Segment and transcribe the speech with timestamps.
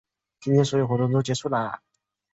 [0.43, 1.79] 今年所有的活动都结束啦